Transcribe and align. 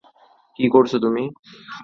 কি 0.59 0.65
করছো 0.73 0.97
তুমি? 0.99 1.23